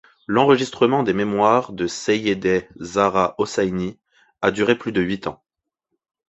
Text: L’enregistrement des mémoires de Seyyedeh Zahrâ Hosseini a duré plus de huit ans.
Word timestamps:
L’enregistrement 0.25 1.03
des 1.03 1.13
mémoires 1.13 1.73
de 1.73 1.85
Seyyedeh 1.85 2.67
Zahrâ 2.81 3.35
Hosseini 3.37 3.99
a 4.41 4.49
duré 4.49 4.75
plus 4.75 4.91
de 4.91 4.99
huit 4.99 5.27
ans. 5.27 5.43